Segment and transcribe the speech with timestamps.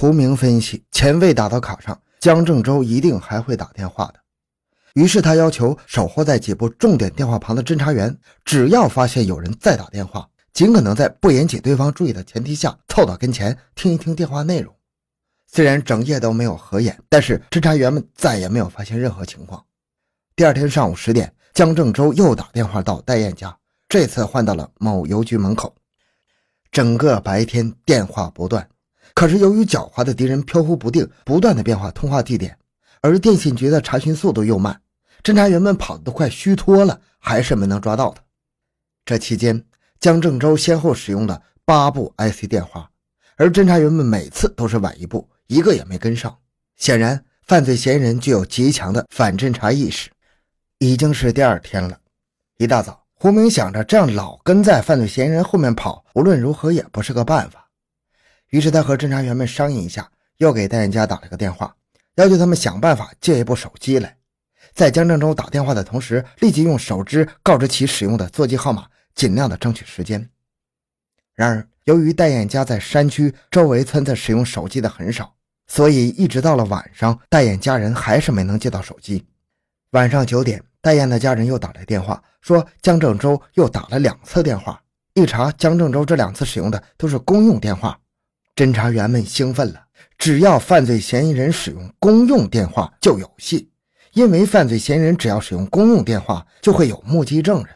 [0.00, 4.20] 胡明分析，钱未打到卡上，江正洲一定还会打电话的。
[4.94, 14.72] 于是他要求守候在几部重点电话旁的侦查员，只要发现有人再打电话，尽可能在不引起对方注意的前提下，凑到跟前听一听电话内容。
[15.48, 19.64] 虽然整夜都没有合眼，但是侦查员们再也没有发现任何情况。
[20.36, 23.58] 第二天上午十点，江正洲又打电话到戴燕家，
[23.88, 25.74] 这次换到了某邮局门口。
[26.70, 28.68] 整个白天电话不断，
[29.18, 32.56] 可是由于狡猾的敌人飘忽不定，不断的变化通话地点，
[33.00, 34.80] 而电信局的查询速度又慢，
[35.24, 38.22] 侦查员们跑得都快虚脱了，还是没能抓到他。
[39.04, 39.64] 这期间，
[39.98, 42.88] 江正洲先后使用了八部 IC 电话，
[43.34, 45.28] 而侦查员们每次都是晚一步。
[45.48, 46.38] 一个也没跟上，
[46.76, 50.08] 显然犯罪嫌疑人具有极强的反侦查意识。
[50.78, 51.98] 已经是第二天了，
[52.58, 57.67] 一大早，胡明想着这样老跟在犯罪嫌疑人后面跑，无论如何也不是个办法。
[58.50, 61.74] 于是他和侦查员们商议一下，又给戴艳家打了个电话，
[62.14, 64.16] 要求他们想办法借一部手机来，
[64.74, 70.28] 在江正洲打电话的同时，立即用手机告知其使用的座机号码，尽量的争取时间。
[71.34, 75.34] 然而，由于戴艳家在山区周围村子使用手机的很少。
[75.70, 79.26] 所以，一直到了晚上，戴燕家人还是没能接到手机。
[79.90, 84.82] 晚上九点，戴燕的家人又打来电话，说江正洲又打了两次电话。
[85.12, 88.00] 一查，江正洲这两次使用的都是公用电话。
[88.58, 89.84] 侦查员们兴奋了，
[90.18, 93.70] 只要犯罪嫌疑人使用公用电话就有戏，
[94.14, 97.68] 因为犯罪嫌疑人只要使用公用电话，就会有目击证人。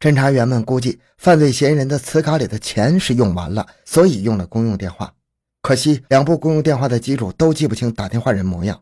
[0.00, 5.12] 侦查员们估计，犯罪嫌疑人的磁卡里的钱是用完了，所以用了公用电话。
[5.60, 8.80] 可惜，两部公用电话的机主都记不清打电话人模样。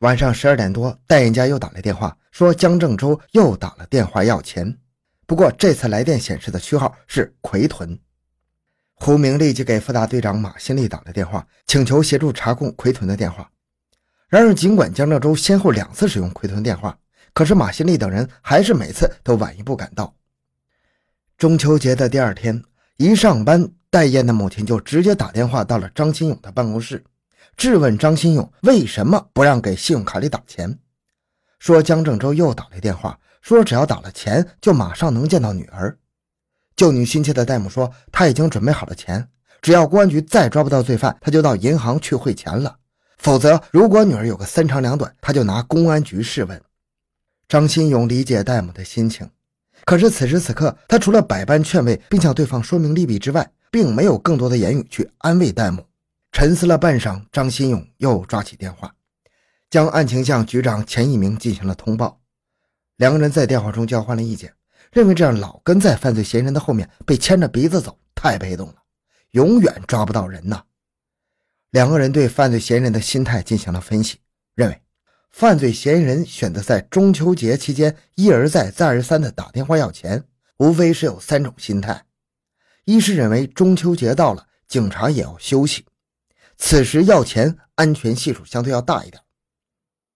[0.00, 4.76] 晚上十二点多，戴艳家又打来电话，说江正洲又打了电话要钱。
[5.24, 7.96] 不过这次来电显示的区号是奎屯。
[8.94, 13.50] 胡明立即给副大队长马新立打了电话，请求协助查控奎屯的电话。
[14.28, 16.98] 然而，尽管江正洲先后两次使用奎屯电话，
[17.32, 20.14] 可是马新立等人还是每次都晚一步赶到。
[21.36, 22.62] 中秋节的第二天，
[22.96, 23.70] 一上班。
[23.90, 27.04] 戴燕的母亲就直接打电话到了张新勇的办公室，
[27.56, 30.76] 质问张新勇为什么不让给信用卡里打钱，
[31.60, 35.96] 说江正洲又打来电话，说只要打了钱就马上能见到女儿。
[36.76, 39.28] 救女心切的戴姆说他已经准备好了钱，
[39.62, 42.76] 只要公安局再抓不到罪犯，他就到银行去汇钱了；
[43.18, 46.60] 否则，如果女儿有个三长两短，他就拿公安局试问。
[47.48, 49.30] 张新勇理解戴姆的心情，
[49.84, 55.86] 可是此时此刻，他除了百般劝慰并向对方说明利弊之外，并没有更多的言语去安慰戴姆。
[56.32, 58.92] 沉思了半晌，张新勇又抓起电话，
[59.70, 62.20] 将案情向局长钱一鸣进行了通报。
[62.96, 64.52] 两个人在电话中交换了意见，
[64.92, 68.76] 认为这样老跟在犯罪嫌疑人的后面，被牵着鼻子走，太被动了，
[69.30, 70.62] 永远抓不到人呐。
[71.70, 74.18] 两个人对犯罪嫌疑人的心态进行了分析，
[74.54, 74.80] 认为
[75.30, 80.22] 犯罪嫌疑人选择在中秋节期间一而再、再而三的打电话要钱，
[80.58, 82.04] 无非是有三种心态。
[82.84, 85.84] 一是认为中秋节到了，警察也要休息，
[86.56, 89.20] 此时要钱安全系数相对要大一点；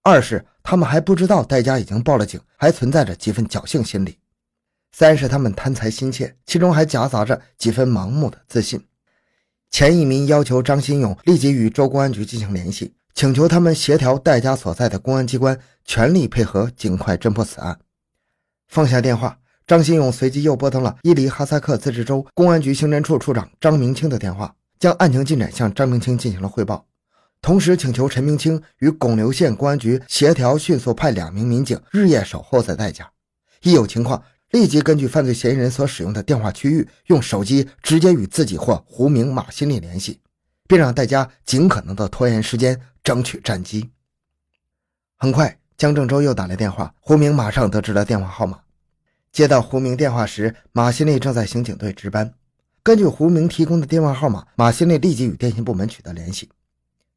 [0.02, 4.12] 二是他们还不知道戴家已经报了警，还存在着几分侥幸心理；
[4.92, 8.84] 三是他们贪财心切，其中还夹杂着几分盲目的自信。
[9.70, 17.78] 钱一民要求张新勇立即与州公安局进行联系，请求他们协调戴家所在的公安机关全力配合，尽快侦破此案。
[18.66, 19.38] 放下电话。
[19.66, 26.86] 张新勇随即又拨通了伊犁哈萨克自治州公安局刑侦处处长张明清的电话，将案情进展向张明清进行了汇报，
[27.42, 33.10] 同时请求陈明清与巩留县公安局协调，迅速派两名民警日夜守候在戴家，
[33.60, 40.20] 一有情况立即根据犯罪嫌疑人所使用的电话区域，用手机直接与自己或胡明、马新立联系，
[40.66, 43.90] 并让戴家尽可能的拖延时间，争取战机。
[45.18, 48.60] 很快，江正洲又打来电话，胡明马上得知了电话号码。
[49.32, 52.32] 接到胡明电话时，马新立正在刑警队值班。
[52.82, 56.48] 根据胡明提供的电话号码，马新立立即与电信部门取得联系。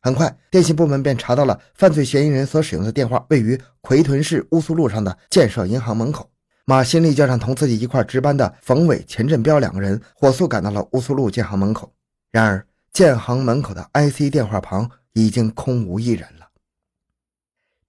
[0.02, 6.31] 很快，电信部门便查到了犯罪嫌疑人所使用的电话位于奎屯市乌苏路上的建设银行门口。
[6.66, 11.94] 马新立叫上同自己一块值班的冯伟、钱振彪两个人，火速赶到了乌苏路建行门口。
[12.32, 16.48] 然而，建行门口的 IC 电话旁已经空无一人了。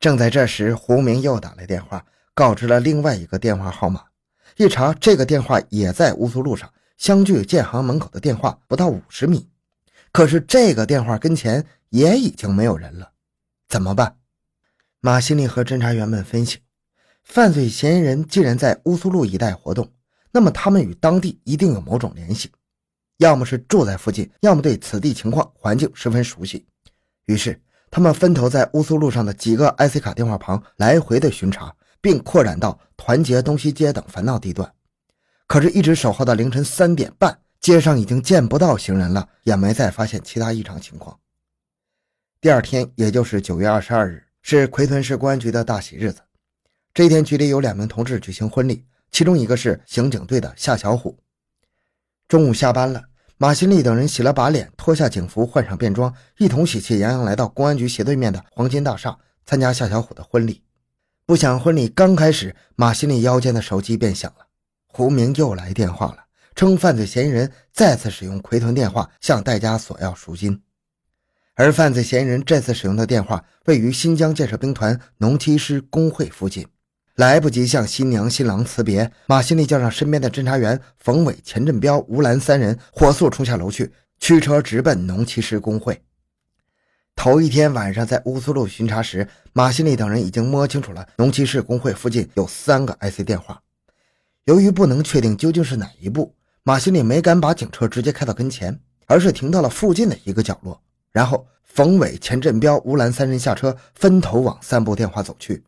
[0.00, 2.04] 正在这时，胡明又打来电话，
[2.34, 4.04] 告知了另外一个电话号码。
[4.56, 9.48] 一查，这个电话也在乌苏路上，相距建行门口的电话不到五十米。
[10.10, 13.12] 可是这个电话跟前也已经没有人了，
[13.68, 14.16] 怎么办？
[15.00, 16.58] 马新立和侦查员们分析，
[17.32, 19.90] 犯罪嫌疑人既然在乌苏路一带活动，
[20.32, 22.52] 那么他们与当地一定有某种联系，
[23.16, 26.66] 要么是住在附近，要么对此地情况环境十分熟悉，
[27.24, 27.58] 于是，
[27.90, 34.70] 他们分头在乌苏路上的几个 IC 卡电话旁来回的巡查，并扩展到团结、东西街等烦闹地段。
[35.46, 41.18] 可是，一直守候到凌晨三点半，街上已经见不到行人了，也没再发现其他异常情况。
[42.42, 46.20] 第二天，也就是九月二十二日，是奎屯市公安局的大喜日子。
[46.94, 51.18] 这天，局里有两名同志举行婚礼，其中一个是刑警队的夏小虎。
[52.28, 53.02] 中午下班了，
[53.38, 59.16] 马新立等人洗了把脸，脱下警服，换上便装，一同喜气洋洋来到公安局斜对面的黄金大厦
[59.46, 60.62] 参加夏小虎的婚礼。
[61.24, 64.48] 不想婚礼刚开始，马新立腰间的手机便响了。
[64.86, 66.24] 胡明又来电话了，
[66.54, 70.60] 称犯罪嫌疑人再次使用奎屯电话向戴家索要赎金，
[71.54, 76.66] 而犯罪嫌疑人这次使用的电话位于新疆建设兵团农机师工会附近。
[77.16, 86.02] 来不及向新娘新郎辞别，马新立叫上身边的侦查员冯伟、钱振彪、吴兰三人，火速冲下楼去，驱车直奔农机师工会。
[87.14, 93.60] 头一天晚上在乌苏路巡查时，马新立等人已经摸清楚了农机师工会附近有三个 IC 电话。
[94.44, 100.80] 由于不能确定究竟是哪一部，马新立没敢把警车直接开到跟前，而是停到了附近的一个角落。
[101.12, 105.62] 然后，冯伟、钱振彪、吴兰三人下车，分头往三部电话走去。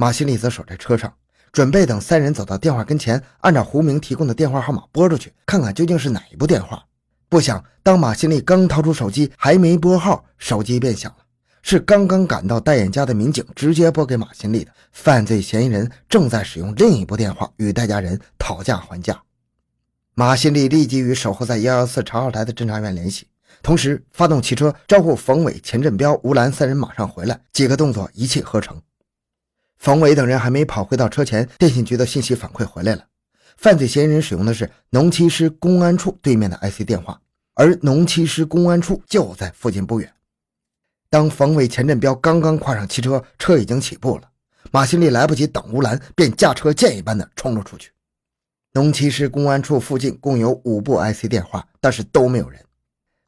[0.00, 1.12] 马新立则守在车上，
[1.50, 6.84] 准备等三人走到电话跟前，按照胡明提供的电话号码拨出去，看看究竟是哪一部电话。
[7.28, 11.24] 不想，当马新立刚掏出手机，还没拨号，手机便响了。
[11.62, 14.70] 是刚刚赶到戴眼家的民警直接拨给马新立的。
[14.92, 19.20] 犯罪嫌疑人正在使用另一部电话与戴家人讨价还价。
[20.14, 23.26] 马新立立即与守候在幺幺四查号台的侦查员联系，
[23.64, 27.40] 同时发动汽车招呼冯伟、钱振彪、吴兰三人马上回来。
[27.52, 28.80] 几个动作一气呵成。
[29.78, 33.04] 冯伟等人还没跑回到车前，电信局的信息反馈回来了：
[33.56, 37.20] 犯罪嫌疑人使用的是农七师公安处对面的 IC 电话，
[37.54, 40.12] 而农七师公安处就在附近不远。
[41.08, 44.28] 当冯伟、钱振彪刚刚跨上汽车，车已经起步了。
[44.70, 47.92] 马新立来不及等吴兰，便驾车箭一般的冲了出去。
[48.72, 52.62] 农七师公安处附近共有五部 IC 电话，但是都没有人。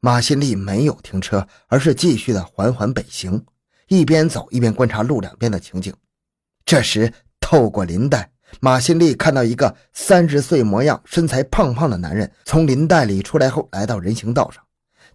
[0.01, 3.45] 马新立没有停车，而是继续的缓缓北行，
[3.89, 5.95] 一边走一边观察路两边的情景。
[6.71, 8.31] 这时，透过林带，
[8.61, 14.63] 马新立看到一个三十岁模样、身材胖胖的男人从林带里出来后，来到人行道上。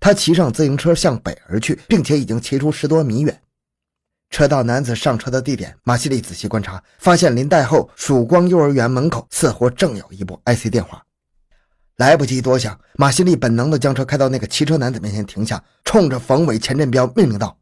[0.02, 3.42] 他骑上自行车向北而去，并且已经骑出十多米远。
[4.30, 11.02] 车到男子上车的地点，马西利仔细观察，发现林带后曙光幼儿园门口似乎正有一部 IC 电话。
[11.96, 17.58] 来不及多想，马西利本能地将车开到那个骑车男子面前停下，冲着冯伟、钱振彪命令道：“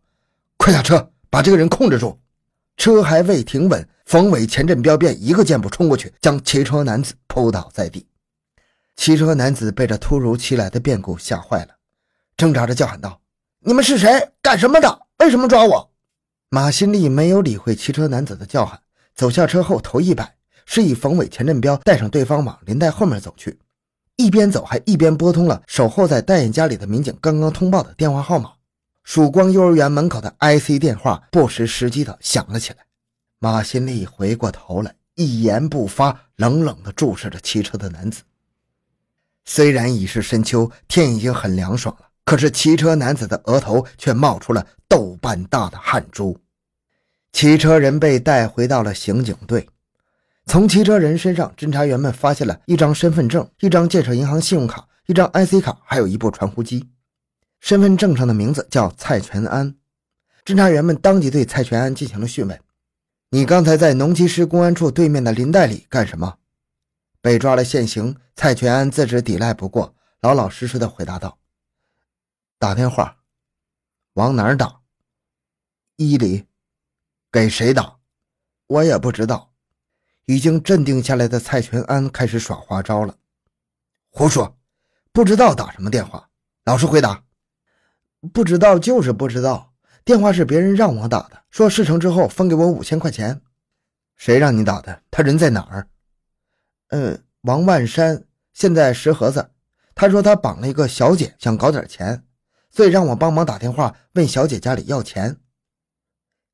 [0.58, 2.20] 快下车，把这个人控制住！”
[2.78, 8.06] 车还未停稳，冯伟、钱振彪便一个箭步冲过去，将骑车男子扑倒在地。
[8.96, 11.76] 骑车男子被这突如其来的变故吓坏了。
[12.36, 13.22] 挣扎着叫喊道
[13.62, 14.32] ：“你们是谁？
[14.42, 15.02] 干什么的？
[15.20, 15.92] 为什么抓我？”
[16.50, 18.80] 马新立没有理会骑车男子的叫喊，
[19.16, 20.36] 走下车后头一摆，
[20.66, 23.58] 示意冯伟、钱振彪带上对方往林带后面走去，
[24.18, 28.52] 一边走还一边拨通了守候在戴眼家里的民警刚刚通报的电话号码。
[29.04, 32.80] 曙光幼儿园门口的 IC 电话不失时机的响了起来。
[33.40, 38.24] 马新立回过头来，一言不发，冷冷地注视着骑车的男子。
[39.46, 42.08] 虽然已是深秋，天已经很凉爽了。
[42.24, 46.40] 可是骑车男子的额头却冒出了豆瓣大的汗珠。
[47.34, 49.68] 骑车人被带回到了刑警队，
[50.46, 56.90] 从骑车人身上，侦查员们发现了一张身份证、一张建设银行信用卡、一张 IC 卡，还有一部传呼机。
[57.64, 59.78] 身份证上的名字叫蔡全安。
[60.44, 62.60] 侦查员们当即对蔡全安进行了讯问
[63.32, 66.40] ：“你刚才在农机师公安处对面的林带里干什么？”
[67.24, 71.40] 被抓了现行，蔡全安自知抵赖不过，老老实实的回答道。
[72.60, 73.20] 打电话，
[74.16, 74.82] 往哪儿打？
[75.96, 76.46] 伊犁，
[77.32, 77.96] 给谁打？
[78.68, 79.54] 我也不知道。
[80.26, 83.16] 已经镇定下来的蔡全安开始耍花招了。
[84.10, 84.58] 胡说，
[85.14, 86.30] 不知道打什么电话，
[86.66, 87.24] 老实回答。
[88.32, 89.74] 不知道就是不知道。
[90.06, 93.42] 电话是别人让我打的，说事成之后分给我五千块钱。
[94.16, 95.02] 谁让你打的？
[95.10, 95.88] 他人在哪儿？
[96.90, 99.50] 嗯，王万山现在石河子。
[99.96, 102.24] 他说他绑了一个小姐，想搞点钱。
[102.70, 105.38] 所以让我帮忙打电话问小姐家里要钱。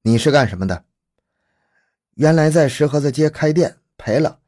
[0.02, 0.86] 你是干什么的？
[2.16, 4.40] 原来在石河子街开店赔了，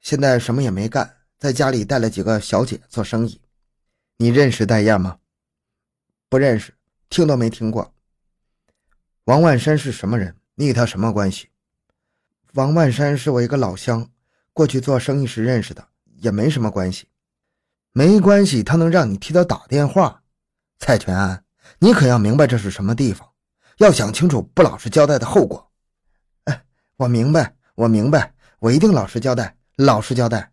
[0.00, 3.40] 现在什么也没干，在家里带了几个小姐做生意。
[4.16, 5.18] 你认识戴燕吗？
[6.28, 6.74] 不认识，
[7.08, 7.94] 听都没听过。
[9.24, 10.36] 王万山是什么人？
[10.56, 11.48] 你与他什么关系？
[12.54, 14.10] 王万山是我一个老乡，
[14.52, 17.08] 过去做生意时认识的，也没什么关系。
[17.92, 20.22] 没关系，他能让你替他打电话？
[20.78, 21.44] 蔡全安，
[21.78, 23.28] 你可要明白这是什么地方。
[23.78, 25.70] 要想清楚不老实交代的后果。
[26.44, 26.64] 哎，
[26.96, 30.52] 我明白，我明白，我一定老实交代，老实交代。